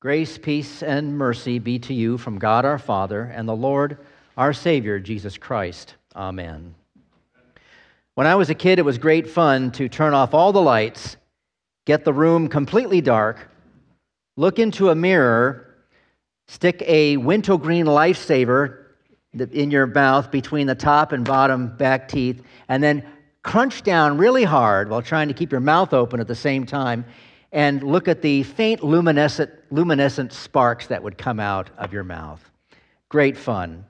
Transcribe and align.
Grace, 0.00 0.38
peace, 0.38 0.84
and 0.84 1.18
mercy 1.18 1.58
be 1.58 1.76
to 1.80 1.92
you 1.92 2.16
from 2.18 2.38
God 2.38 2.64
our 2.64 2.78
Father 2.78 3.22
and 3.22 3.48
the 3.48 3.56
Lord 3.56 3.98
our 4.36 4.52
Savior, 4.52 5.00
Jesus 5.00 5.36
Christ. 5.36 5.96
Amen. 6.14 6.76
When 8.14 8.24
I 8.24 8.36
was 8.36 8.48
a 8.48 8.54
kid, 8.54 8.78
it 8.78 8.84
was 8.84 8.96
great 8.96 9.28
fun 9.28 9.72
to 9.72 9.88
turn 9.88 10.14
off 10.14 10.34
all 10.34 10.52
the 10.52 10.62
lights, 10.62 11.16
get 11.84 12.04
the 12.04 12.12
room 12.12 12.46
completely 12.46 13.00
dark, 13.00 13.50
look 14.36 14.60
into 14.60 14.90
a 14.90 14.94
mirror, 14.94 15.74
stick 16.46 16.80
a 16.86 17.16
wintergreen 17.16 17.86
lifesaver 17.86 18.84
in 19.50 19.72
your 19.72 19.88
mouth 19.88 20.30
between 20.30 20.68
the 20.68 20.76
top 20.76 21.10
and 21.10 21.24
bottom 21.24 21.76
back 21.76 22.06
teeth, 22.06 22.40
and 22.68 22.84
then 22.84 23.04
crunch 23.42 23.82
down 23.82 24.16
really 24.16 24.44
hard 24.44 24.90
while 24.90 25.02
trying 25.02 25.26
to 25.26 25.34
keep 25.34 25.50
your 25.50 25.60
mouth 25.60 25.92
open 25.92 26.20
at 26.20 26.28
the 26.28 26.36
same 26.36 26.64
time 26.64 27.04
and 27.52 27.82
look 27.82 28.08
at 28.08 28.22
the 28.22 28.42
faint 28.42 28.82
luminescent, 28.84 29.50
luminescent 29.70 30.32
sparks 30.32 30.86
that 30.88 31.02
would 31.02 31.16
come 31.18 31.40
out 31.40 31.70
of 31.78 31.92
your 31.92 32.04
mouth. 32.04 32.50
Great 33.08 33.36
fun. 33.36 33.84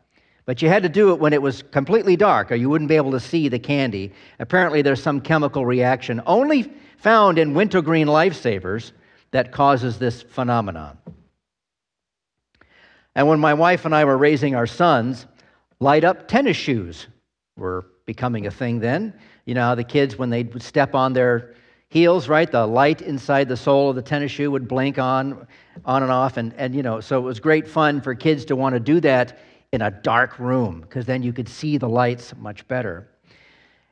But 0.45 0.63
you 0.63 0.69
had 0.69 0.83
to 0.85 0.89
do 0.89 1.13
it 1.13 1.21
when 1.21 1.33
it 1.33 1.43
was 1.43 1.63
completely 1.63 2.17
dark, 2.17 2.51
or 2.51 2.55
you 2.55 2.71
wouldn't 2.71 2.89
be 2.89 2.97
able 2.97 3.11
to 3.11 3.21
see 3.21 3.49
the 3.49 3.59
candy. 3.59 4.13
Apparently, 4.39 4.81
there's 4.81 5.03
some 5.03 5.21
chemical 5.21 5.67
reaction 5.67 6.23
only 6.25 6.73
found 6.97 7.39
in 7.39 7.53
wintergreen 7.53 8.07
lifesavers 8.07 8.93
that 9.31 9.53
causes 9.53 9.99
this 9.99 10.23
phenomenon. 10.23 10.97
And 13.15 13.29
when 13.29 13.41
my 13.41 13.53
wife 13.53 13.85
and 13.85 13.95
I 13.95 14.05
were 14.05 14.17
raising 14.17 14.55
our 14.55 14.67
sons, 14.67 15.27
light 15.81 16.05
up 16.05 16.29
tennis 16.29 16.57
shoes 16.57 17.09
were 17.57 17.87
becoming 18.07 18.47
a 18.47 18.51
thing 18.51 18.79
then. 18.79 19.13
You 19.45 19.55
know 19.55 19.75
the 19.75 19.85
kids, 19.85 20.17
when 20.17 20.31
they 20.31 20.45
would 20.45 20.63
step 20.63 20.95
on 20.95 21.13
their 21.13 21.55
heels, 21.91 22.29
right? 22.29 22.51
The 22.51 22.67
light 22.67 23.03
inside 23.03 23.49
the 23.49 23.57
sole 23.57 23.91
of 23.91 23.97
the 23.97 24.03
tennis 24.03 24.31
shoe 24.31 24.51
would 24.51 24.69
blink 24.69 24.99
on, 24.99 25.47
on 25.85 26.03
and 26.03 26.13
off. 26.13 26.37
And, 26.37 26.53
and, 26.55 26.75
you 26.75 26.83
know, 26.83 27.01
so 27.01 27.19
it 27.19 27.23
was 27.23 27.41
great 27.41 27.67
fun 27.67 28.01
for 28.01 28.15
kids 28.15 28.45
to 28.47 28.57
want 28.57 28.75
to 28.75 28.81
do 28.81 29.01
that 29.01 29.39
in 29.73 29.83
a 29.83 29.91
dark 29.91 30.39
room 30.39 30.81
because 30.81 31.07
then 31.07 31.23
you 31.23 31.33
could 31.33 31.49
see 31.49 31.79
the 31.79 31.89
lights 31.89 32.35
much 32.37 32.67
better. 32.69 33.09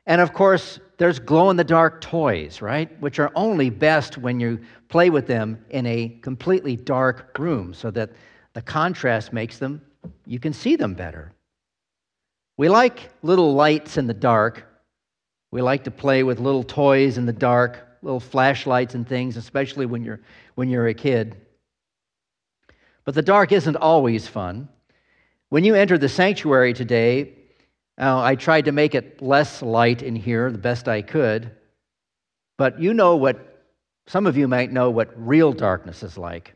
And 0.07 0.21
of 0.21 0.33
course, 0.33 0.79
there's 0.99 1.19
glow 1.19 1.51
in 1.51 1.57
the 1.57 1.65
dark 1.65 2.01
toys, 2.01 2.63
right? 2.63 2.89
Which 3.01 3.19
are 3.19 3.33
only 3.35 3.71
best 3.71 4.19
when 4.19 4.39
you 4.41 4.61
play 4.89 5.11
with 5.11 5.27
them 5.27 5.65
in 5.71 5.85
a 5.87 6.09
completely 6.23 6.77
dark 6.77 7.37
room 7.39 7.75
so 7.75 7.91
that 7.91 8.11
the 8.53 8.63
contrast 8.63 9.33
makes 9.33 9.59
them, 9.59 9.83
you 10.25 10.39
can 10.39 10.53
see 10.53 10.77
them 10.77 10.95
better. 10.95 11.33
We 12.57 12.69
like 12.69 13.11
little 13.23 13.55
lights 13.55 13.99
in 13.99 14.07
the 14.07 14.15
dark. 14.15 14.65
We 15.51 15.61
like 15.61 15.85
to 15.85 15.91
play 15.91 16.23
with 16.23 16.39
little 16.39 16.63
toys 16.63 17.19
in 17.19 17.27
the 17.27 17.33
dark 17.33 17.86
little 18.07 18.21
flashlights 18.21 18.95
and 18.95 19.07
things, 19.07 19.37
especially 19.37 19.85
when 19.85 20.05
you're, 20.05 20.21
when 20.55 20.71
you're 20.71 20.87
a 20.87 20.95
kid. 20.95 21.37
But 23.05 23.15
the 23.15 23.23
dark 23.23 23.51
isn't 23.51 23.77
always 23.77 24.29
fun. 24.29 24.69
When 25.49 25.65
you 25.65 25.75
enter 25.75 25.99
the 25.99 26.09
sanctuary 26.09 26.73
today, 26.73 27.35
uh, 28.01 28.21
I 28.21 28.37
tried 28.37 28.67
to 28.67 28.73
make 28.73 28.95
it 28.95 29.21
less 29.21 29.61
light 29.61 30.03
in 30.03 30.15
here 30.15 30.53
the 30.53 30.59
best 30.59 30.87
I 30.87 31.03
could. 31.03 31.51
But 32.57 32.81
you 32.81 32.95
know 32.95 33.17
what, 33.17 33.65
some 34.07 34.27
of 34.27 34.37
you 34.37 34.47
might 34.47 34.71
know 34.71 34.89
what 34.91 35.11
real 35.17 35.53
darkness 35.53 36.05
is 36.05 36.17
like. 36.17 36.55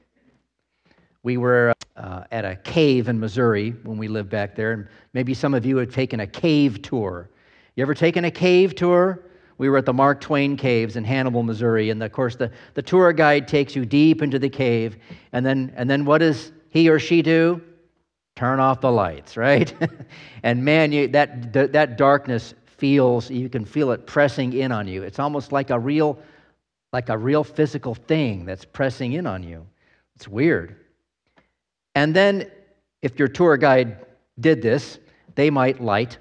We 1.24 1.36
were 1.36 1.74
uh, 1.96 2.24
at 2.30 2.44
a 2.44 2.56
cave 2.56 3.08
in 3.08 3.18
Missouri 3.18 3.70
when 3.82 3.98
we 3.98 4.06
lived 4.06 4.30
back 4.30 4.54
there, 4.54 4.72
and 4.72 4.88
maybe 5.14 5.34
some 5.34 5.54
of 5.54 5.66
you 5.66 5.78
had 5.78 5.90
taken 5.90 6.20
a 6.20 6.26
cave 6.26 6.80
tour. 6.80 7.28
You 7.74 7.82
ever 7.82 7.94
taken 7.94 8.24
a 8.24 8.30
cave 8.30 8.76
tour? 8.76 9.24
We 9.60 9.68
were 9.68 9.76
at 9.76 9.84
the 9.84 9.92
Mark 9.92 10.22
Twain 10.22 10.56
Caves 10.56 10.96
in 10.96 11.04
Hannibal, 11.04 11.42
Missouri. 11.42 11.90
And 11.90 12.02
of 12.02 12.10
course, 12.12 12.34
the, 12.34 12.50
the 12.72 12.80
tour 12.80 13.12
guide 13.12 13.46
takes 13.46 13.76
you 13.76 13.84
deep 13.84 14.22
into 14.22 14.38
the 14.38 14.48
cave. 14.48 14.96
And 15.32 15.44
then, 15.44 15.70
and 15.76 15.88
then 15.88 16.06
what 16.06 16.18
does 16.18 16.52
he 16.70 16.88
or 16.88 16.98
she 16.98 17.20
do? 17.20 17.60
Turn 18.36 18.58
off 18.58 18.80
the 18.80 18.90
lights, 18.90 19.36
right? 19.36 19.74
and 20.42 20.64
man, 20.64 20.92
you, 20.92 21.08
that, 21.08 21.52
that 21.52 21.98
darkness 21.98 22.54
feels, 22.64 23.30
you 23.30 23.50
can 23.50 23.66
feel 23.66 23.90
it 23.90 24.06
pressing 24.06 24.54
in 24.54 24.72
on 24.72 24.88
you. 24.88 25.02
It's 25.02 25.18
almost 25.18 25.52
like 25.52 25.68
a 25.68 25.78
real, 25.78 26.18
like 26.94 27.10
a 27.10 27.18
real 27.18 27.44
physical 27.44 27.94
thing 27.94 28.46
that's 28.46 28.64
pressing 28.64 29.12
in 29.12 29.26
on 29.26 29.42
you. 29.42 29.66
It's 30.16 30.26
weird. 30.26 30.74
And 31.94 32.16
then, 32.16 32.50
if 33.02 33.18
your 33.18 33.28
tour 33.28 33.58
guide 33.58 34.06
did 34.40 34.62
this, 34.62 34.98
they 35.34 35.50
might 35.50 35.82
light 35.82 36.16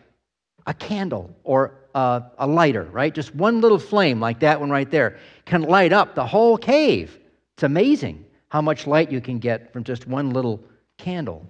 a 0.68 0.74
candle 0.74 1.34
or 1.46 1.78
uh, 1.96 2.22
a 2.38 2.48
lighter, 2.48 2.84
right? 2.86 3.14
Just 3.14 3.34
one 3.36 3.62
little 3.62 3.80
flame 3.80 4.20
like 4.20 4.40
that 4.40 4.60
one 4.60 4.70
right 4.70 4.90
there 4.90 5.18
can 5.46 5.62
light 5.62 5.94
up 5.94 6.16
the 6.16 6.26
whole 6.26 6.58
cave. 6.58 7.18
It's 7.56 7.64
amazing 7.64 8.26
how 8.50 8.62
much 8.62 8.88
light 8.88 9.12
you 9.12 9.22
can 9.22 9.40
get 9.40 9.72
from 9.74 9.84
just 9.84 10.08
one 10.08 10.32
little 10.32 10.64
candle. 10.98 11.50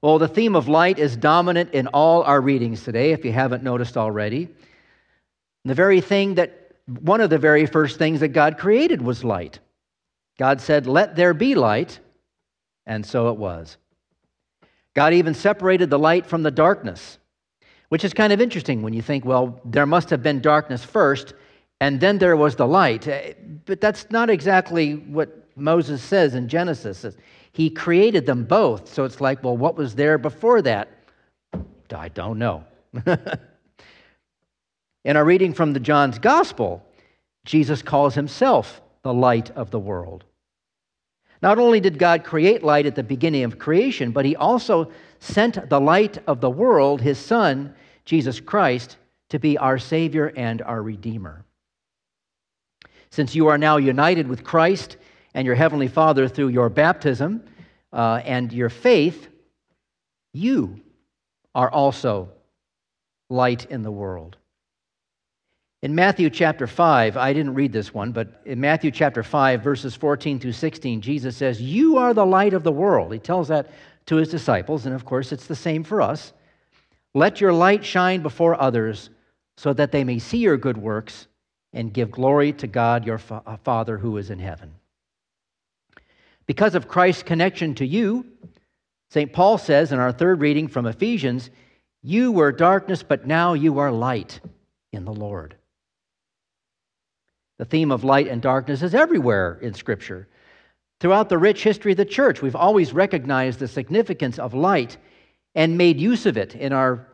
Well, 0.00 0.18
the 0.18 0.28
theme 0.28 0.56
of 0.56 0.68
light 0.68 0.98
is 0.98 1.16
dominant 1.16 1.74
in 1.74 1.86
all 1.88 2.22
our 2.24 2.40
readings 2.40 2.82
today, 2.82 3.12
if 3.12 3.24
you 3.24 3.32
haven't 3.32 3.62
noticed 3.62 3.96
already. 3.96 4.48
The 5.64 5.74
very 5.74 6.00
thing 6.00 6.34
that, 6.34 6.74
one 6.86 7.20
of 7.20 7.30
the 7.30 7.38
very 7.38 7.66
first 7.66 7.98
things 7.98 8.20
that 8.20 8.28
God 8.28 8.58
created 8.58 9.00
was 9.00 9.22
light. 9.22 9.60
God 10.38 10.60
said, 10.60 10.88
Let 10.88 11.14
there 11.14 11.34
be 11.34 11.54
light, 11.54 12.00
and 12.84 13.06
so 13.06 13.28
it 13.28 13.36
was. 13.36 13.76
God 14.94 15.14
even 15.14 15.34
separated 15.34 15.88
the 15.88 15.98
light 15.98 16.26
from 16.26 16.42
the 16.42 16.50
darkness 16.50 17.18
which 17.92 18.04
is 18.06 18.14
kind 18.14 18.32
of 18.32 18.40
interesting 18.40 18.80
when 18.80 18.94
you 18.94 19.02
think, 19.02 19.22
well, 19.22 19.60
there 19.66 19.84
must 19.84 20.08
have 20.08 20.22
been 20.22 20.40
darkness 20.40 20.82
first, 20.82 21.34
and 21.78 22.00
then 22.00 22.16
there 22.16 22.38
was 22.38 22.56
the 22.56 22.66
light. 22.66 23.06
Eh, 23.06 23.34
but 23.66 23.82
that's 23.82 24.10
not 24.10 24.30
exactly 24.30 24.94
what 24.94 25.46
Moses 25.56 26.02
says 26.02 26.34
in 26.34 26.48
Genesis. 26.48 27.04
He 27.52 27.68
created 27.68 28.24
them 28.24 28.44
both. 28.44 28.90
So 28.90 29.04
it's 29.04 29.20
like, 29.20 29.44
well, 29.44 29.58
what 29.58 29.76
was 29.76 29.94
there 29.94 30.16
before 30.16 30.62
that? 30.62 30.88
I 31.94 32.08
don't 32.08 32.38
know. 32.38 32.64
in 35.04 35.14
our 35.14 35.24
reading 35.26 35.52
from 35.52 35.74
the 35.74 35.80
John's 35.80 36.18
Gospel, 36.18 36.82
Jesus 37.44 37.82
calls 37.82 38.14
himself 38.14 38.80
the 39.02 39.12
light 39.12 39.50
of 39.50 39.70
the 39.70 39.78
world. 39.78 40.24
Not 41.42 41.58
only 41.58 41.78
did 41.78 41.98
God 41.98 42.24
create 42.24 42.62
light 42.62 42.86
at 42.86 42.94
the 42.94 43.02
beginning 43.02 43.44
of 43.44 43.58
creation, 43.58 44.12
but 44.12 44.24
he 44.24 44.34
also 44.34 44.90
sent 45.18 45.68
the 45.68 45.80
light 45.80 46.16
of 46.26 46.40
the 46.40 46.48
world, 46.48 47.02
his 47.02 47.18
son, 47.18 47.74
Jesus 48.04 48.40
Christ 48.40 48.96
to 49.30 49.38
be 49.38 49.56
our 49.58 49.78
Savior 49.78 50.32
and 50.36 50.60
our 50.62 50.82
Redeemer. 50.82 51.44
Since 53.10 53.34
you 53.34 53.48
are 53.48 53.58
now 53.58 53.76
united 53.76 54.26
with 54.26 54.44
Christ 54.44 54.96
and 55.34 55.46
your 55.46 55.54
Heavenly 55.54 55.88
Father 55.88 56.28
through 56.28 56.48
your 56.48 56.68
baptism 56.68 57.44
uh, 57.92 58.20
and 58.24 58.52
your 58.52 58.70
faith, 58.70 59.28
you 60.32 60.80
are 61.54 61.70
also 61.70 62.30
light 63.28 63.66
in 63.70 63.82
the 63.82 63.90
world. 63.90 64.36
In 65.82 65.94
Matthew 65.96 66.30
chapter 66.30 66.66
5, 66.68 67.16
I 67.16 67.32
didn't 67.32 67.54
read 67.54 67.72
this 67.72 67.92
one, 67.92 68.12
but 68.12 68.40
in 68.44 68.60
Matthew 68.60 68.92
chapter 68.92 69.24
5, 69.24 69.62
verses 69.62 69.96
14 69.96 70.38
through 70.38 70.52
16, 70.52 71.00
Jesus 71.00 71.36
says, 71.36 71.60
You 71.60 71.98
are 71.98 72.14
the 72.14 72.24
light 72.24 72.54
of 72.54 72.62
the 72.62 72.70
world. 72.70 73.12
He 73.12 73.18
tells 73.18 73.48
that 73.48 73.70
to 74.06 74.16
his 74.16 74.28
disciples, 74.28 74.86
and 74.86 74.94
of 74.94 75.04
course, 75.04 75.32
it's 75.32 75.46
the 75.46 75.56
same 75.56 75.82
for 75.82 76.00
us. 76.00 76.32
Let 77.14 77.40
your 77.40 77.52
light 77.52 77.84
shine 77.84 78.22
before 78.22 78.60
others 78.60 79.10
so 79.56 79.72
that 79.72 79.92
they 79.92 80.04
may 80.04 80.18
see 80.18 80.38
your 80.38 80.56
good 80.56 80.78
works 80.78 81.26
and 81.72 81.92
give 81.92 82.10
glory 82.10 82.52
to 82.54 82.66
God 82.66 83.06
your 83.06 83.18
fa- 83.18 83.42
uh, 83.46 83.56
Father 83.58 83.98
who 83.98 84.16
is 84.16 84.30
in 84.30 84.38
heaven. 84.38 84.74
Because 86.46 86.74
of 86.74 86.88
Christ's 86.88 87.22
connection 87.22 87.74
to 87.76 87.86
you, 87.86 88.26
St. 89.10 89.32
Paul 89.32 89.58
says 89.58 89.92
in 89.92 89.98
our 89.98 90.12
third 90.12 90.40
reading 90.40 90.68
from 90.68 90.86
Ephesians, 90.86 91.50
You 92.02 92.32
were 92.32 92.50
darkness, 92.50 93.02
but 93.02 93.26
now 93.26 93.52
you 93.52 93.78
are 93.78 93.92
light 93.92 94.40
in 94.92 95.04
the 95.04 95.12
Lord. 95.12 95.54
The 97.58 97.64
theme 97.64 97.92
of 97.92 98.04
light 98.04 98.26
and 98.26 98.42
darkness 98.42 98.82
is 98.82 98.94
everywhere 98.94 99.58
in 99.62 99.74
Scripture. 99.74 100.28
Throughout 101.00 101.28
the 101.28 101.38
rich 101.38 101.62
history 101.62 101.92
of 101.92 101.98
the 101.98 102.04
church, 102.04 102.42
we've 102.42 102.56
always 102.56 102.92
recognized 102.92 103.58
the 103.58 103.68
significance 103.68 104.38
of 104.38 104.54
light 104.54 104.96
and 105.54 105.76
made 105.76 106.00
use 106.00 106.26
of 106.26 106.36
it 106.36 106.54
in 106.54 106.72
our 106.72 107.06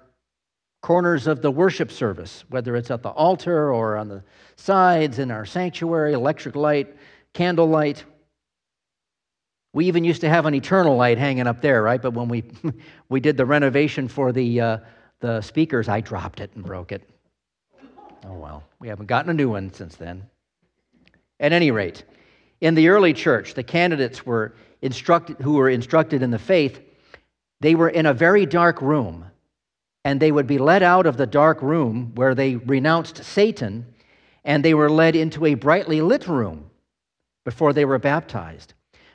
corners 0.81 1.27
of 1.27 1.43
the 1.43 1.51
worship 1.51 1.91
service, 1.91 2.45
whether 2.49 2.77
it's 2.77 2.91
at 2.91 3.03
the 3.03 3.11
altar 3.11 3.73
or 3.73 3.97
on 3.97 4.09
the 4.09 4.23
sides 4.57 5.19
in 5.19 5.31
our 5.31 5.45
sanctuary, 5.45 6.13
electric 6.13 6.55
light, 6.55 6.95
candle 7.33 7.69
light. 7.69 8.05
We 9.73 9.87
even 9.87 10.05
used 10.05 10.21
to 10.23 10.29
have 10.29 10.47
an 10.47 10.55
eternal 10.55 10.97
light 10.97 11.19
hanging 11.19 11.47
up 11.47 11.61
there, 11.61 11.83
right? 11.83 12.01
But 12.01 12.15
when 12.15 12.29
we, 12.29 12.45
we 13.09 13.21
did 13.21 13.37
the 13.37 13.45
renovation 13.45 14.09
for 14.09 14.33
the, 14.33 14.61
uh, 14.61 14.79
the 15.21 15.41
speakers, 15.41 15.89
I 15.89 16.01
dropped 16.01 16.41
it 16.41 16.51
and 16.55 16.65
broke 16.65 16.93
it. 16.93 17.09
Oh 18.25 18.35
well, 18.35 18.65
we 18.81 18.89
haven't 18.89 19.07
gotten 19.07 19.31
a 19.31 19.35
new 19.35 19.51
one 19.51 19.73
since 19.73 19.97
then. 19.97 20.29
At 21.41 21.53
any 21.53 21.71
rate, 21.71 22.05
in 22.61 22.75
the 22.75 22.89
early 22.89 23.13
church, 23.13 23.55
the 23.55 23.63
candidates 23.63 24.27
were 24.27 24.55
instructed, 24.83 25.37
who 25.41 25.55
were 25.55 25.69
instructed 25.69 26.23
in 26.23 26.31
the 26.31 26.39
faith 26.39 26.81
they 27.61 27.75
were 27.75 27.89
in 27.89 28.07
a 28.07 28.15
very 28.15 28.47
dark 28.47 28.81
room, 28.81 29.25
and 30.05 30.21
they 30.21 30.33
would 30.33 30.47
be 30.47 30.59
led 30.59 30.83
out 30.83 31.07
of 31.07 31.17
the 31.17 31.27
dark 31.27 31.61
room 31.63 32.13
where 32.15 32.35
they 32.35 32.57
renounced 32.57 33.25
Satan, 33.25 33.87
and 34.45 34.65
they 34.65 34.75
were 34.75 34.91
led 34.91 35.17
into 35.17 35.45
a 35.47 35.55
brightly 35.55 36.01
lit 36.01 36.29
room 36.29 36.71
before 37.45 37.73
they 37.73 37.85
were 37.85 37.99
baptized. 37.99 38.75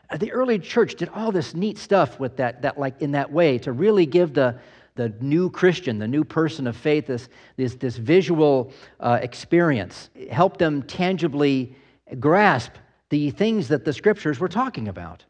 Uh, 0.10 0.18
the 0.18 0.32
early 0.32 0.60
church 0.60 0.96
did 0.96 1.10
all 1.10 1.32
this 1.32 1.56
neat 1.56 1.78
stuff 1.78 2.20
with 2.20 2.36
that, 2.38 2.62
that 2.62 2.78
like 2.78 3.02
in 3.02 3.12
that 3.12 3.32
way 3.32 3.58
to 3.58 3.72
really 3.72 4.06
give 4.06 4.34
the, 4.34 4.60
the 4.96 5.10
new 5.22 5.50
Christian, 5.50 5.98
the 5.98 6.08
new 6.08 6.24
person 6.24 6.68
of 6.68 6.76
faith, 6.76 7.08
this, 7.08 7.30
this, 7.56 7.76
this 7.76 7.96
visual 7.98 8.72
uh, 9.00 9.20
experience, 9.22 10.10
help 10.30 10.58
them 10.58 10.84
tangibly 10.84 11.76
grasp 12.20 12.74
the 13.10 13.30
things 13.32 13.68
that 13.70 13.86
the 13.86 13.94
scriptures 13.94 14.40
were 14.40 14.50
talking 14.50 14.88
about. 14.88 15.24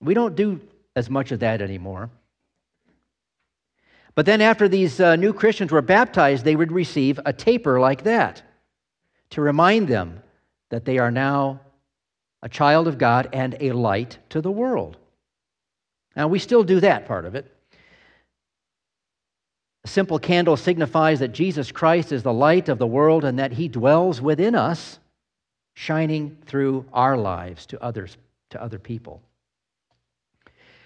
We 0.00 0.14
don't 0.14 0.36
do 0.36 0.60
as 0.94 1.10
much 1.10 1.32
of 1.32 1.40
that 1.40 1.60
anymore. 1.60 2.10
But 4.14 4.26
then, 4.26 4.42
after 4.42 4.68
these 4.68 5.00
uh, 5.00 5.16
new 5.16 5.32
Christians 5.32 5.72
were 5.72 5.82
baptized, 5.82 6.44
they 6.44 6.56
would 6.56 6.72
receive 6.72 7.18
a 7.24 7.32
taper 7.32 7.80
like 7.80 8.04
that 8.04 8.42
to 9.30 9.40
remind 9.40 9.88
them 9.88 10.22
that 10.68 10.84
they 10.84 10.98
are 10.98 11.10
now 11.10 11.60
a 12.42 12.48
child 12.48 12.88
of 12.88 12.98
God 12.98 13.28
and 13.32 13.56
a 13.60 13.72
light 13.72 14.18
to 14.30 14.40
the 14.40 14.50
world. 14.50 14.96
Now, 16.14 16.28
we 16.28 16.38
still 16.38 16.64
do 16.64 16.80
that 16.80 17.06
part 17.06 17.24
of 17.24 17.34
it. 17.34 17.50
A 19.84 19.88
simple 19.88 20.18
candle 20.18 20.56
signifies 20.56 21.20
that 21.20 21.32
Jesus 21.32 21.72
Christ 21.72 22.12
is 22.12 22.22
the 22.22 22.32
light 22.32 22.68
of 22.68 22.78
the 22.78 22.86
world 22.86 23.24
and 23.24 23.38
that 23.38 23.52
he 23.52 23.68
dwells 23.68 24.20
within 24.20 24.54
us, 24.54 24.98
shining 25.74 26.36
through 26.46 26.84
our 26.92 27.16
lives 27.16 27.66
to 27.66 27.82
others, 27.82 28.16
to 28.50 28.62
other 28.62 28.78
people. 28.78 29.22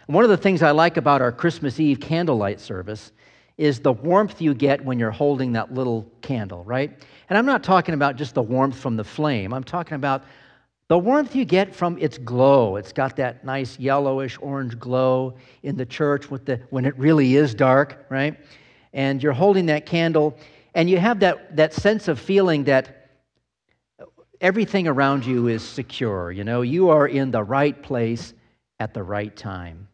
one 0.07 0.23
of 0.23 0.31
the 0.31 0.37
things 0.37 0.63
I 0.63 0.71
like 0.71 0.97
about 0.97 1.21
our 1.21 1.33
Christmas 1.33 1.81
Eve 1.81 1.99
candlelight 1.99 2.61
service 2.61 3.11
is 3.59 3.81
the 3.81 3.93
warmth 3.93 4.41
you 4.41 4.55
get 4.55 4.85
when 4.85 4.99
you're 4.99 5.11
holding 5.11 5.53
that 5.53 5.73
little 5.73 6.11
candle, 6.21 6.63
right? 6.65 6.93
And 7.29 7.39
I'm 7.39 7.47
not 7.47 7.63
talking 7.63 7.95
about 7.95 8.17
just 8.17 8.35
the 8.35 8.43
warmth 8.43 8.79
from 8.79 8.97
the 8.97 9.05
flame. 9.05 9.55
I'm 9.55 9.65
talking 9.65 9.95
about 9.95 10.25
the 10.89 10.99
warmth 10.99 11.35
you 11.35 11.45
get 11.45 11.75
from 11.75 11.99
its 11.99 12.19
glow. 12.19 12.77
It's 12.77 12.93
got 12.93 13.17
that 13.17 13.45
nice 13.45 13.79
yellowish 13.79 14.39
orange 14.41 14.79
glow 14.79 15.37
in 15.63 15.77
the 15.77 15.87
church 15.87 16.31
with 16.31 16.45
the, 16.45 16.61
when 16.71 16.85
it 16.85 16.97
really 16.99 17.35
is 17.35 17.55
dark, 17.55 18.07
right? 18.09 18.39
And 18.93 19.23
you're 19.23 19.33
holding 19.33 19.67
that 19.67 19.85
candle, 19.85 20.39
and 20.75 20.89
you 20.89 20.99
have 20.99 21.21
that, 21.21 21.57
that 21.57 21.73
sense 21.73 22.09
of 22.09 22.21
feeling 22.21 22.65
that 22.65 23.09
everything 24.41 24.87
around 24.87 25.27
you 25.27 25.49
is 25.49 25.63
secure. 25.63 26.31
You 26.31 26.45
know, 26.45 26.63
you 26.63 26.91
are 26.91 27.09
in 27.09 27.31
the 27.31 27.43
right 27.43 27.83
place 27.83 28.35
at 28.79 28.95
the 28.95 29.03
right 29.03 29.35
time. 29.35 29.89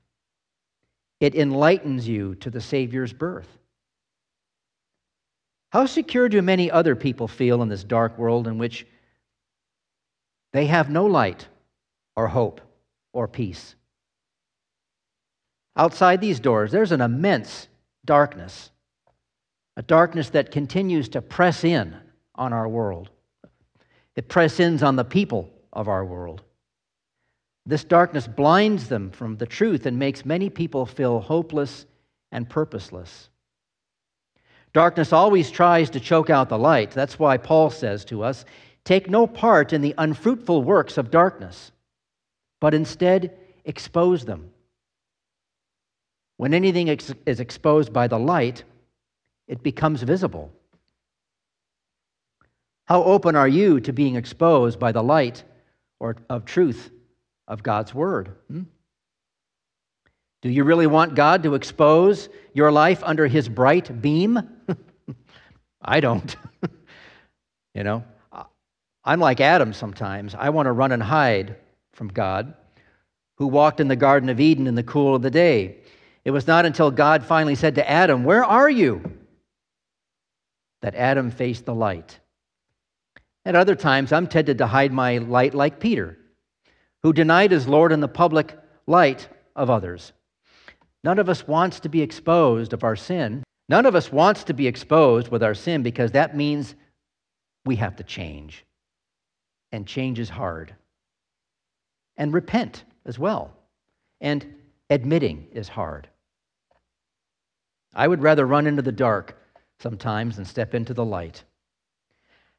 It 1.23 1.37
enlightens 1.37 2.09
you 2.09 2.35
to 2.41 2.51
the 2.51 2.61
Savior's 2.61 3.13
birth. 3.13 3.47
How 5.71 5.87
secure 5.87 6.29
do 6.29 6.43
many 6.43 6.69
other 6.69 6.97
people 6.97 7.29
feel 7.29 7.63
in 7.63 7.69
this 7.69 7.85
dark 7.85 8.19
world 8.19 8.49
in 8.49 8.59
which 8.59 8.85
they 10.53 10.67
have 10.67 10.91
no 10.91 11.07
light 11.07 11.47
or 12.17 12.27
hope 12.27 12.61
or 13.13 13.29
peace? 13.29 13.77
Outside 15.77 16.21
these 16.21 16.41
doors, 16.41 16.73
there's 16.73 16.91
an 16.91 17.01
immense 17.01 17.69
darkness, 18.05 18.73
a 19.77 19.83
darkness 19.83 20.31
that 20.31 20.51
continues 20.51 21.09
to 21.11 21.23
press 21.23 21.63
in 21.63 21.95
on 22.35 22.53
our 22.53 22.67
world. 22.67 23.11
It 24.17 24.29
presses 24.29 24.83
in 24.83 24.85
on 24.89 24.97
the 24.97 25.05
people 25.05 25.53
of 25.73 25.87
our 25.87 26.05
world. 26.05 26.43
This 27.65 27.85
darkness 27.85 28.27
blinds 28.27 28.89
them 28.89 29.11
from 29.11 29.37
the 29.37 29.47
truth 29.47 29.87
and 29.87 29.99
makes 29.99 30.25
many 30.25 30.51
people 30.51 30.85
feel 30.85 31.21
hopeless 31.21 31.87
and 32.33 32.49
purposeless. 32.49 33.29
Darkness 34.73 35.13
always 35.13 35.51
tries 35.51 35.91
to 35.91 36.01
choke 36.01 36.31
out 36.31 36.49
the 36.49 36.59
light. 36.59 36.91
That's 36.91 37.19
why 37.19 37.37
Paul 37.37 37.71
says 37.71 38.05
to 38.07 38.23
us 38.23 38.45
take 38.85 39.09
no 39.09 39.27
part 39.27 39.73
in 39.73 39.81
the 39.81 39.95
unfruitful 39.97 40.65
works 40.65 40.99
of 40.99 41.11
darkness, 41.11 41.71
but 42.61 42.75
instead 42.75 43.39
expose 43.65 44.25
them. 44.25 44.51
When 46.37 46.55
anything 46.55 46.89
is 46.89 47.39
exposed 47.39 47.93
by 47.93 48.09
the 48.09 48.19
light, 48.19 48.65
it 49.47 49.63
becomes 49.63 50.03
visible. 50.03 50.51
How 52.87 53.05
open 53.05 53.37
are 53.37 53.47
you 53.47 53.79
to 53.81 53.93
being 53.93 54.17
exposed 54.17 54.81
by 54.81 54.91
the 54.91 55.03
light 55.03 55.45
or 56.01 56.17
of 56.29 56.45
truth 56.45 56.91
of 57.53 57.63
God's 57.63 57.95
Word. 57.95 58.35
Hmm? 58.49 58.63
Do 60.41 60.49
you 60.49 60.65
really 60.65 60.87
want 60.87 61.15
God 61.15 61.43
to 61.43 61.55
expose 61.55 62.31
your 62.55 62.73
life 62.73 63.03
under 63.05 63.27
His 63.27 63.47
bright 63.47 64.01
beam? 64.01 64.41
I 65.83 66.01
don't. 66.01 66.35
you 67.75 67.85
know, 67.85 68.05
I'm 69.05 69.21
like 69.21 69.43
Adam 69.43 69.75
sometimes. 69.75 70.35
I 70.35 70.49
want 70.49 70.67
to 70.67 70.73
run 70.73 70.93
and 70.93 71.03
hide 71.03 71.57
from 71.93 72.09
God, 72.09 72.55
who 73.37 73.49
walked 73.49 73.81
in 73.81 73.89
the 73.89 73.97
Garden 73.97 74.31
of 74.31 74.41
Eden 74.41 74.67
in 74.67 74.75
the 74.75 74.83
cool 74.83 75.15
of 75.15 75.21
the 75.21 75.31
day. 75.31 75.77
It 76.25 76.31
was 76.31 76.47
not 76.47 76.65
until 76.65 76.91
God 76.91 77.23
finally 77.23 77.55
said 77.55 77.75
to 77.75 77.89
Adam, 77.89 78.25
Where 78.25 78.45
are 78.45 78.71
you? 78.71 79.19
that 80.81 80.97
Adam 80.97 81.31
faced 81.31 81.65
the 81.65 81.75
light. 81.75 82.19
At 83.45 83.55
other 83.55 83.77
times, 83.77 84.11
I'm 84.11 84.27
tempted 84.27 84.59
to 84.59 84.67
hide 84.67 84.93
my 84.93 85.19
light 85.19 85.55
like 85.55 85.79
Peter 85.79 86.19
who 87.03 87.13
denied 87.13 87.51
his 87.51 87.67
Lord 87.67 87.93
in 87.93 88.01
the 88.01 88.09
public 88.09 88.57
light 88.87 89.29
of 89.57 89.71
others. 89.71 90.13
None 91.05 91.19
of 91.19 91.29
us 91.29 91.47
wants 91.47 91.81
to 91.81 91.89
be 91.89 92.03
exposed 92.03 92.73
of 92.73 92.85
our 92.85 92.97
sin. 92.97 93.43
None 93.69 93.87
of 93.87 93.95
us 93.95 94.13
wants 94.13 94.45
to 94.45 94.55
be 94.55 94.67
exposed 94.67 95.29
with 95.29 95.43
our 95.43 95.55
sin 95.55 95.83
because 95.83 96.13
that 96.13 96.37
means 96.37 96.75
we 97.65 97.77
have 97.77 97.97
to 97.97 98.05
change. 98.05 98.65
And 99.73 99.87
change 99.87 100.19
is 100.19 100.29
hard. 100.29 100.75
And 102.17 102.33
repent 102.33 102.85
as 103.05 103.19
well. 103.19 103.57
And 104.21 104.47
admitting 104.91 105.49
is 105.53 105.69
hard. 105.69 106.09
I 107.95 108.07
would 108.07 108.23
rather 108.23 108.47
run 108.47 108.67
into 108.67 108.83
the 108.83 108.93
dark 108.93 109.39
sometimes 109.81 110.37
than 110.37 110.45
step 110.45 110.75
into 110.75 110.95
the 110.95 111.05
light. 111.05 111.43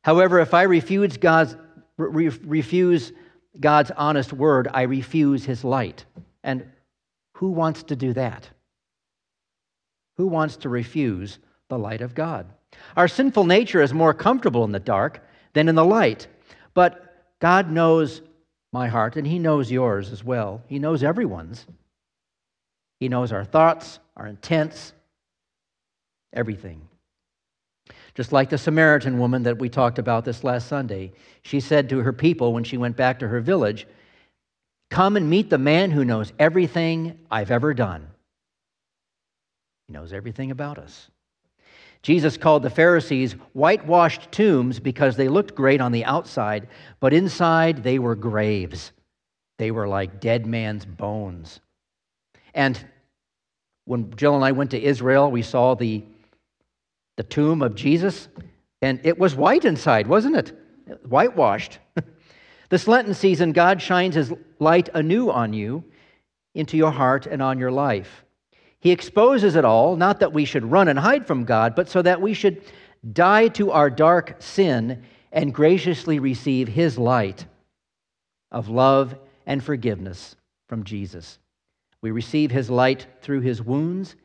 However, 0.03 0.39
if 0.39 0.53
I 0.53 0.63
refuse 0.63 1.17
God's 1.17 1.55
re- 1.97 2.27
refuse 2.27 3.13
God's 3.59 3.91
honest 3.91 4.33
word, 4.33 4.67
I 4.73 4.83
refuse 4.83 5.45
his 5.45 5.63
light. 5.63 6.05
And 6.43 6.65
who 7.35 7.51
wants 7.51 7.83
to 7.83 7.95
do 7.95 8.13
that? 8.13 8.49
Who 10.17 10.27
wants 10.27 10.57
to 10.57 10.69
refuse 10.69 11.39
the 11.69 11.77
light 11.77 12.01
of 12.01 12.15
God? 12.15 12.47
Our 12.97 13.07
sinful 13.07 13.45
nature 13.45 13.81
is 13.81 13.93
more 13.93 14.13
comfortable 14.13 14.63
in 14.63 14.71
the 14.71 14.79
dark 14.79 15.25
than 15.53 15.69
in 15.69 15.75
the 15.75 15.85
light. 15.85 16.27
But 16.73 17.15
God 17.39 17.69
knows 17.71 18.21
my 18.71 18.87
heart, 18.87 19.15
and 19.15 19.27
He 19.27 19.37
knows 19.39 19.71
yours 19.71 20.11
as 20.11 20.23
well. 20.23 20.63
He 20.67 20.79
knows 20.79 21.03
everyone's. 21.03 21.65
He 22.99 23.09
knows 23.09 23.31
our 23.31 23.45
thoughts, 23.45 23.99
our 24.17 24.27
intents, 24.27 24.93
everything. 26.31 26.81
Just 28.15 28.31
like 28.31 28.49
the 28.49 28.57
Samaritan 28.57 29.17
woman 29.17 29.43
that 29.43 29.57
we 29.57 29.69
talked 29.69 29.97
about 29.97 30.23
this 30.23 30.43
last 30.43 30.67
Sunday, 30.67 31.13
she 31.41 31.59
said 31.59 31.89
to 31.89 31.99
her 31.99 32.13
people 32.13 32.53
when 32.53 32.63
she 32.63 32.77
went 32.77 32.95
back 32.95 33.19
to 33.19 33.27
her 33.27 33.41
village, 33.41 33.87
Come 34.91 35.17
and 35.17 35.29
meet 35.29 35.49
the 35.49 35.57
man 35.57 35.89
who 35.89 36.05
knows 36.05 36.31
everything 36.37 37.17
I've 37.31 37.49
ever 37.49 37.73
done. 37.73 38.07
He 39.87 39.93
knows 39.93 40.13
everything 40.13 40.51
about 40.51 40.77
us. 40.77 41.09
Jesus 42.03 42.37
called 42.37 42.63
the 42.63 42.69
Pharisees 42.69 43.31
whitewashed 43.53 44.31
tombs 44.31 44.79
because 44.79 45.15
they 45.15 45.29
looked 45.29 45.55
great 45.55 45.81
on 45.81 45.91
the 45.91 46.05
outside, 46.05 46.67
but 46.99 47.13
inside 47.13 47.81
they 47.81 47.97
were 47.97 48.15
graves. 48.15 48.91
They 49.57 49.71
were 49.71 49.87
like 49.87 50.19
dead 50.19 50.45
man's 50.45 50.85
bones. 50.85 51.61
And 52.53 52.77
when 53.85 54.13
Jill 54.15 54.35
and 54.35 54.45
I 54.45 54.51
went 54.51 54.71
to 54.71 54.81
Israel, 54.81 55.31
we 55.31 55.41
saw 55.41 55.75
the 55.75 56.03
the 57.15 57.23
tomb 57.23 57.61
of 57.61 57.75
Jesus, 57.75 58.27
and 58.81 58.99
it 59.03 59.17
was 59.17 59.35
white 59.35 59.65
inside, 59.65 60.07
wasn't 60.07 60.35
it? 60.35 60.57
Whitewashed. 61.07 61.79
this 62.69 62.87
Lenten 62.87 63.13
season, 63.13 63.51
God 63.51 63.81
shines 63.81 64.15
his 64.15 64.33
light 64.59 64.89
anew 64.93 65.29
on 65.29 65.53
you, 65.53 65.83
into 66.53 66.77
your 66.77 66.91
heart, 66.91 67.25
and 67.25 67.41
on 67.41 67.59
your 67.59 67.71
life. 67.71 68.25
He 68.79 68.91
exposes 68.91 69.55
it 69.55 69.63
all, 69.63 69.95
not 69.95 70.19
that 70.19 70.33
we 70.33 70.45
should 70.45 70.69
run 70.69 70.87
and 70.89 70.99
hide 70.99 71.25
from 71.25 71.45
God, 71.45 71.75
but 71.75 71.87
so 71.87 72.01
that 72.01 72.21
we 72.21 72.33
should 72.33 72.61
die 73.13 73.47
to 73.49 73.71
our 73.71 73.89
dark 73.89 74.35
sin 74.39 75.03
and 75.31 75.53
graciously 75.53 76.19
receive 76.19 76.67
his 76.67 76.97
light 76.97 77.45
of 78.51 78.69
love 78.69 79.15
and 79.45 79.63
forgiveness 79.63 80.35
from 80.67 80.83
Jesus. 80.83 81.39
We 82.01 82.11
receive 82.11 82.51
his 82.51 82.69
light 82.69 83.07
through 83.21 83.41
his 83.41 83.61
wounds 83.61 84.15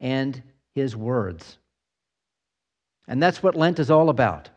and 0.00 0.42
his 0.74 0.96
words. 0.96 1.58
And 3.08 3.22
that's 3.22 3.42
what 3.42 3.56
Lent 3.56 3.78
is 3.78 3.90
all 3.90 4.10
about. 4.10 4.50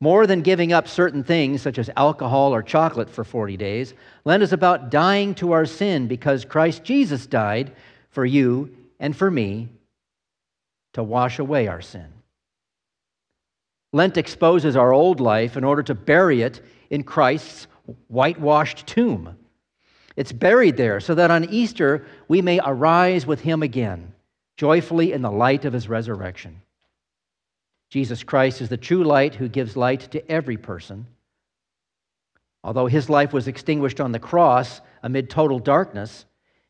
More 0.00 0.26
than 0.26 0.40
giving 0.40 0.72
up 0.72 0.88
certain 0.88 1.22
things, 1.22 1.62
such 1.62 1.78
as 1.78 1.90
alcohol 1.96 2.54
or 2.54 2.62
chocolate, 2.62 3.08
for 3.08 3.22
40 3.22 3.56
days, 3.56 3.94
Lent 4.24 4.42
is 4.42 4.52
about 4.52 4.90
dying 4.90 5.34
to 5.36 5.52
our 5.52 5.66
sin 5.66 6.08
because 6.08 6.44
Christ 6.44 6.82
Jesus 6.82 7.26
died 7.26 7.72
for 8.10 8.26
you 8.26 8.74
and 8.98 9.16
for 9.16 9.30
me 9.30 9.68
to 10.94 11.02
wash 11.02 11.38
away 11.38 11.68
our 11.68 11.80
sin. 11.80 12.06
Lent 13.92 14.16
exposes 14.16 14.76
our 14.76 14.92
old 14.92 15.20
life 15.20 15.56
in 15.56 15.62
order 15.62 15.82
to 15.84 15.94
bury 15.94 16.42
it 16.42 16.60
in 16.90 17.04
Christ's 17.04 17.68
whitewashed 18.08 18.86
tomb. 18.86 19.36
It's 20.16 20.32
buried 20.32 20.76
there 20.76 21.00
so 21.00 21.14
that 21.14 21.30
on 21.30 21.44
Easter 21.44 22.06
we 22.26 22.42
may 22.42 22.60
arise 22.64 23.26
with 23.26 23.40
him 23.40 23.62
again, 23.62 24.12
joyfully 24.56 25.12
in 25.12 25.22
the 25.22 25.30
light 25.30 25.64
of 25.64 25.72
his 25.72 25.88
resurrection. 25.88 26.60
Jesus 27.94 28.24
Christ 28.24 28.60
is 28.60 28.68
the 28.68 28.76
true 28.76 29.04
light 29.04 29.36
who 29.36 29.46
gives 29.46 29.76
light 29.76 30.00
to 30.10 30.28
every 30.28 30.56
person. 30.56 31.06
Although 32.64 32.88
his 32.88 33.08
life 33.08 33.32
was 33.32 33.46
extinguished 33.46 34.00
on 34.00 34.10
the 34.10 34.18
cross 34.18 34.80
amid 35.04 35.30
total 35.30 35.60
darkness, 35.60 36.24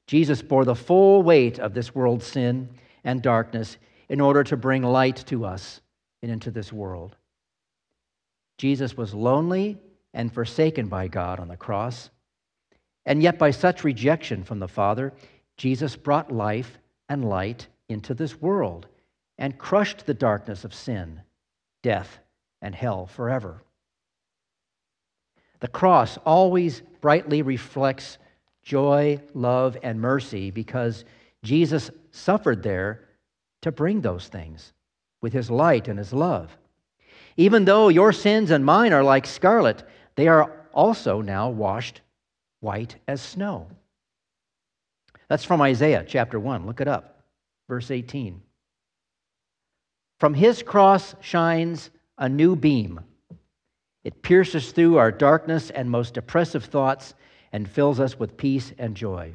Jesus 0.06 0.42
bore 0.42 0.66
the 0.66 0.74
full 0.74 1.22
weight 1.22 1.58
of 1.58 1.72
this 1.72 1.94
world's 1.94 2.26
sin 2.26 2.68
and 3.04 3.22
darkness 3.22 3.78
in 4.10 4.20
order 4.20 4.44
to 4.44 4.58
bring 4.58 4.82
light 4.82 5.16
to 5.28 5.46
us 5.46 5.80
and 6.20 6.30
into 6.30 6.50
this 6.50 6.70
world. 6.70 7.16
Jesus 8.58 8.94
was 8.94 9.14
lonely 9.14 9.78
and 10.12 10.30
forsaken 10.30 10.88
by 10.88 11.08
God 11.08 11.40
on 11.40 11.48
the 11.48 11.56
cross. 11.56 12.10
And 13.06 13.22
yet, 13.22 13.38
by 13.38 13.50
such 13.50 13.82
rejection 13.82 14.44
from 14.44 14.58
the 14.58 14.68
Father, 14.68 15.14
Jesus 15.56 15.96
brought 15.96 16.30
life 16.30 16.76
and 17.08 17.24
light 17.24 17.68
into 17.88 18.12
this 18.12 18.38
world 18.42 18.88
and 19.38 19.58
crushed 19.58 20.06
the 20.06 20.14
darkness 20.14 20.64
of 20.64 20.74
sin, 20.74 21.20
death, 21.82 22.18
and 22.62 22.74
hell 22.74 23.06
forever. 23.06 23.62
The 25.60 25.68
cross 25.68 26.18
always 26.24 26.82
brightly 27.00 27.42
reflects 27.42 28.18
joy, 28.62 29.20
love, 29.34 29.76
and 29.82 30.00
mercy 30.00 30.50
because 30.50 31.04
Jesus 31.42 31.90
suffered 32.10 32.62
there 32.62 33.08
to 33.62 33.72
bring 33.72 34.00
those 34.00 34.28
things 34.28 34.72
with 35.20 35.32
his 35.32 35.50
light 35.50 35.88
and 35.88 35.98
his 35.98 36.12
love. 36.12 36.56
Even 37.36 37.64
though 37.64 37.88
your 37.88 38.12
sins 38.12 38.50
and 38.50 38.64
mine 38.64 38.92
are 38.92 39.02
like 39.02 39.26
scarlet, 39.26 39.82
they 40.16 40.28
are 40.28 40.50
also 40.72 41.20
now 41.20 41.48
washed 41.48 42.00
white 42.60 42.96
as 43.08 43.20
snow. 43.20 43.66
That's 45.28 45.44
from 45.44 45.60
Isaiah 45.60 46.04
chapter 46.06 46.38
1. 46.38 46.66
Look 46.66 46.80
it 46.80 46.88
up, 46.88 47.22
verse 47.68 47.90
18. 47.90 48.40
From 50.24 50.32
his 50.32 50.62
cross 50.62 51.14
shines 51.20 51.90
a 52.16 52.30
new 52.30 52.56
beam. 52.56 53.00
It 54.04 54.22
pierces 54.22 54.72
through 54.72 54.96
our 54.96 55.12
darkness 55.12 55.68
and 55.68 55.90
most 55.90 56.16
oppressive 56.16 56.64
thoughts 56.64 57.12
and 57.52 57.68
fills 57.68 58.00
us 58.00 58.18
with 58.18 58.38
peace 58.38 58.72
and 58.78 58.96
joy. 58.96 59.34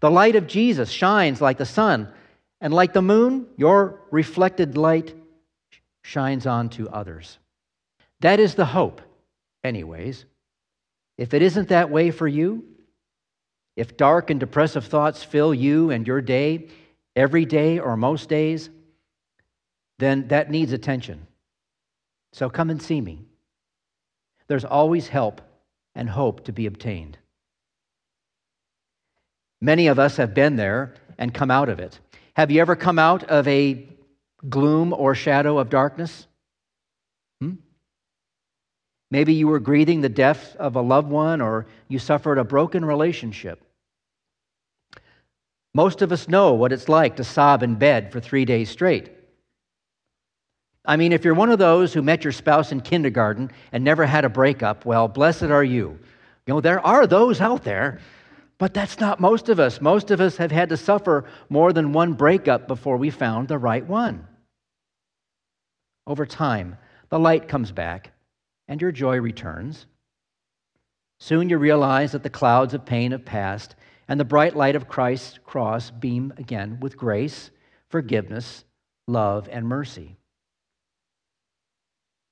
The 0.00 0.10
light 0.10 0.34
of 0.34 0.48
Jesus 0.48 0.90
shines 0.90 1.40
like 1.40 1.56
the 1.56 1.64
sun, 1.64 2.08
and 2.60 2.74
like 2.74 2.92
the 2.92 3.00
moon, 3.00 3.46
your 3.56 4.00
reflected 4.10 4.76
light 4.76 5.14
shines 6.02 6.46
on 6.46 6.68
to 6.70 6.90
others. 6.90 7.38
That 8.18 8.40
is 8.40 8.56
the 8.56 8.66
hope, 8.66 9.02
anyways. 9.62 10.24
If 11.16 11.32
it 11.32 11.42
isn't 11.42 11.68
that 11.68 11.90
way 11.90 12.10
for 12.10 12.26
you, 12.26 12.64
if 13.76 13.96
dark 13.96 14.30
and 14.30 14.40
depressive 14.40 14.86
thoughts 14.86 15.22
fill 15.22 15.54
you 15.54 15.92
and 15.92 16.04
your 16.04 16.20
day, 16.20 16.70
every 17.14 17.44
day 17.44 17.78
or 17.78 17.96
most 17.96 18.28
days, 18.28 18.68
then 19.98 20.28
that 20.28 20.50
needs 20.50 20.72
attention. 20.72 21.26
So 22.32 22.50
come 22.50 22.70
and 22.70 22.82
see 22.82 23.00
me. 23.00 23.24
There's 24.48 24.64
always 24.64 25.08
help 25.08 25.40
and 25.94 26.08
hope 26.08 26.44
to 26.44 26.52
be 26.52 26.66
obtained. 26.66 27.18
Many 29.60 29.86
of 29.86 29.98
us 29.98 30.16
have 30.16 30.34
been 30.34 30.56
there 30.56 30.94
and 31.16 31.32
come 31.32 31.50
out 31.50 31.68
of 31.68 31.78
it. 31.78 31.98
Have 32.34 32.50
you 32.50 32.60
ever 32.60 32.76
come 32.76 32.98
out 32.98 33.24
of 33.24 33.46
a 33.48 33.88
gloom 34.48 34.92
or 34.92 35.14
shadow 35.14 35.58
of 35.58 35.70
darkness? 35.70 36.26
Hmm? 37.40 37.54
Maybe 39.10 39.34
you 39.34 39.46
were 39.46 39.60
grieving 39.60 40.00
the 40.00 40.08
death 40.08 40.56
of 40.56 40.76
a 40.76 40.82
loved 40.82 41.08
one 41.08 41.40
or 41.40 41.66
you 41.88 41.98
suffered 41.98 42.38
a 42.38 42.44
broken 42.44 42.84
relationship. 42.84 43.64
Most 45.72 46.02
of 46.02 46.12
us 46.12 46.28
know 46.28 46.52
what 46.52 46.72
it's 46.72 46.88
like 46.88 47.16
to 47.16 47.24
sob 47.24 47.62
in 47.62 47.76
bed 47.76 48.12
for 48.12 48.20
three 48.20 48.44
days 48.44 48.68
straight. 48.68 49.10
I 50.84 50.96
mean, 50.96 51.12
if 51.12 51.24
you're 51.24 51.34
one 51.34 51.50
of 51.50 51.58
those 51.58 51.94
who 51.94 52.02
met 52.02 52.24
your 52.24 52.32
spouse 52.32 52.70
in 52.70 52.80
kindergarten 52.80 53.50
and 53.72 53.82
never 53.82 54.04
had 54.04 54.24
a 54.24 54.28
breakup, 54.28 54.84
well, 54.84 55.08
blessed 55.08 55.44
are 55.44 55.64
you. 55.64 55.98
You 56.46 56.54
know, 56.54 56.60
there 56.60 56.84
are 56.84 57.06
those 57.06 57.40
out 57.40 57.64
there, 57.64 58.00
but 58.58 58.74
that's 58.74 59.00
not 59.00 59.18
most 59.18 59.48
of 59.48 59.58
us. 59.58 59.80
Most 59.80 60.10
of 60.10 60.20
us 60.20 60.36
have 60.36 60.52
had 60.52 60.68
to 60.68 60.76
suffer 60.76 61.24
more 61.48 61.72
than 61.72 61.94
one 61.94 62.12
breakup 62.12 62.68
before 62.68 62.98
we 62.98 63.08
found 63.08 63.48
the 63.48 63.58
right 63.58 63.86
one. 63.86 64.26
Over 66.06 66.26
time, 66.26 66.76
the 67.08 67.18
light 67.18 67.48
comes 67.48 67.72
back 67.72 68.12
and 68.68 68.80
your 68.80 68.92
joy 68.92 69.20
returns. 69.20 69.86
Soon 71.18 71.48
you 71.48 71.56
realize 71.56 72.12
that 72.12 72.22
the 72.22 72.28
clouds 72.28 72.74
of 72.74 72.84
pain 72.84 73.12
have 73.12 73.24
passed 73.24 73.74
and 74.06 74.20
the 74.20 74.24
bright 74.24 74.54
light 74.54 74.76
of 74.76 74.88
Christ's 74.88 75.38
cross 75.44 75.90
beam 75.90 76.34
again 76.36 76.78
with 76.80 76.98
grace, 76.98 77.50
forgiveness, 77.88 78.64
love, 79.06 79.48
and 79.50 79.66
mercy. 79.66 80.18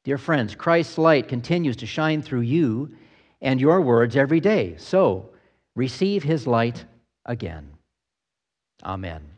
Dear 0.05 0.19
friends, 0.19 0.55
Christ's 0.55 0.99
light 0.99 1.29
continues 1.29 1.77
to 1.77 1.87
shine 1.87 2.23
through 2.23 2.41
you 2.41 2.97
and 3.41 3.61
your 3.61 3.81
words 3.81 4.17
every 4.17 4.41
day. 4.41 4.75
So 4.79 5.31
receive 5.77 6.23
his 6.23 6.47
light 6.47 6.85
again. 7.25 7.73
Amen. 8.85 9.32